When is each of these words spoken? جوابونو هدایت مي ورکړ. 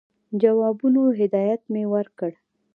جوابونو 0.41 1.01
هدایت 1.19 1.61
مي 1.73 1.83
ورکړ. 1.93 2.31